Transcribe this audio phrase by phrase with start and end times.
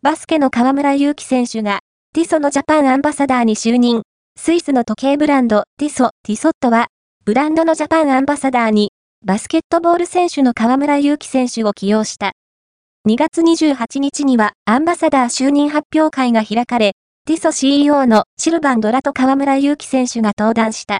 [0.00, 1.80] バスケの河村勇輝選手が、
[2.14, 4.02] ティソのジャパンアンバサダーに就任。
[4.38, 6.86] スイスの時計ブランド、ティソ、ティソットは、
[7.24, 8.92] ブランドのジャパンアンバサダーに、
[9.26, 12.30] バスケットボール選手の河村勇輝選手を起用した。
[13.08, 16.92] 2月28日には、アンバサダー就任発表会が開かれ、
[17.26, 20.96] ティソ CEO のシルバン・ドラと河村勇輝選手が登壇した。